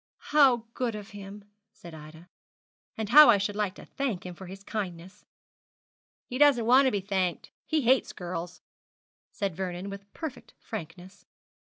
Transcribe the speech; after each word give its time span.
'How 0.31 0.65
good 0.73 0.95
of 0.95 1.11
him!' 1.11 1.43
said 1.73 1.93
Ida; 1.93 2.27
'and 2.97 3.09
how 3.09 3.29
I 3.29 3.37
should 3.37 3.55
like 3.55 3.75
to 3.75 3.85
thank 3.85 4.25
him 4.25 4.33
for 4.33 4.47
his 4.47 4.63
kindness!' 4.63 5.25
'He 6.25 6.39
doesn't 6.39 6.65
want 6.65 6.87
to 6.87 6.91
be 6.91 7.01
thanked. 7.01 7.51
He 7.67 7.81
hates 7.81 8.11
girls,' 8.11 8.63
said 9.31 9.55
Vernon, 9.55 9.91
with 9.91 10.11
perfect 10.11 10.55
frankness. 10.59 11.27